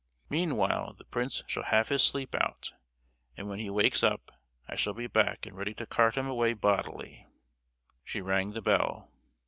[0.31, 2.73] Meanwhile the prince shall have his sleep out,
[3.37, 4.31] and when he wakes up
[4.67, 7.27] I shall be back and ready to cart him away bodily!"
[8.03, 9.11] She rang the bell.